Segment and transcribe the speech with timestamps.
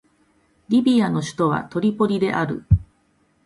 [0.67, 2.65] リビアの首都はトリポリである